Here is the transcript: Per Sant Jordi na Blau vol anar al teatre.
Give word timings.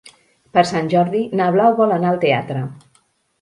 Per 0.57 0.61
Sant 0.69 0.89
Jordi 0.93 1.21
na 1.41 1.51
Blau 1.57 1.77
vol 1.81 1.93
anar 1.99 2.11
al 2.13 2.19
teatre. 2.25 2.65